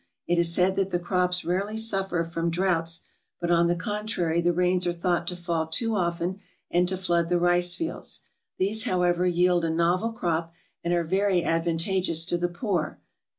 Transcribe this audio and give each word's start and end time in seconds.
It 0.27 0.39
is 0.39 0.51
said 0.51 0.77
that 0.77 0.89
the 0.89 0.97
crops 0.97 1.45
rarely 1.45 1.77
suffer 1.77 2.23
from 2.23 2.49
droughts, 2.49 3.01
but 3.39 3.51
on 3.51 3.67
the 3.67 3.75
contrary 3.75 4.41
the 4.41 4.51
rains 4.51 4.87
are 4.87 4.91
thought 4.91 5.27
to 5.27 5.35
fall 5.35 5.67
too 5.67 5.95
often 5.95 6.39
and 6.71 6.89
to 6.89 6.97
flood 6.97 7.29
the 7.29 7.37
rice 7.37 7.75
fields; 7.75 8.21
these, 8.57 8.85
however, 8.85 9.27
yield 9.27 9.63
a 9.63 9.69
novel 9.69 10.11
crop, 10.11 10.53
and 10.83 10.91
are 10.91 11.03
very 11.03 11.43
advantageous 11.43 12.25
to 12.25 12.37
the 12.39 12.49
poor, 12.49 12.97
viz. 12.99 13.03